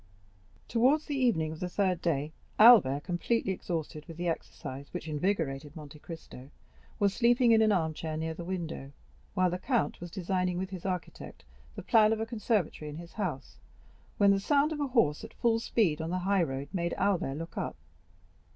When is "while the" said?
9.35-9.59